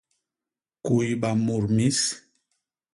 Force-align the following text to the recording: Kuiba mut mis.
Kuiba 0.83 1.29
mut 1.45 1.65
mis. 1.77 1.99